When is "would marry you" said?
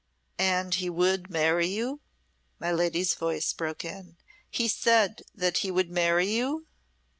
0.89-2.01, 5.69-6.65